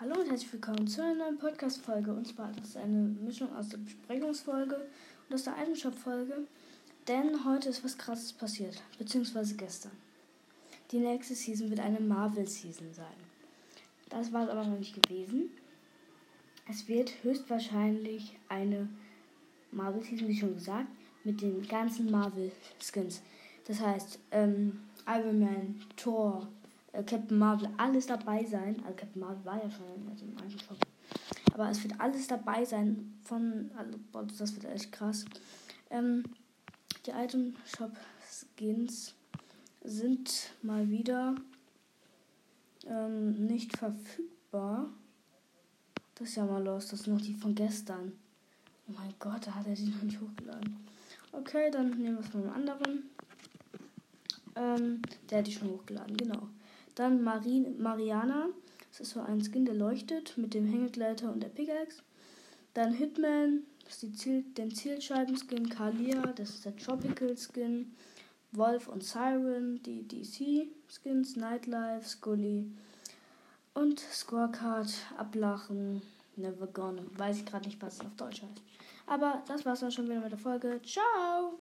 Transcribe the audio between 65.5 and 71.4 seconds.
Kalia. Das ist der Tropical-Skin. Wolf und Siren. Die DC-Skins.